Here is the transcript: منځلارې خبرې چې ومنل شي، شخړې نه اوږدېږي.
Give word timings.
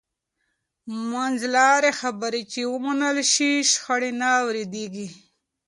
منځلارې 1.11 1.91
خبرې 1.99 2.41
چې 2.51 2.61
ومنل 2.73 3.17
شي، 3.33 3.51
شخړې 3.71 4.11
نه 4.21 4.29
اوږدېږي. 4.39 5.07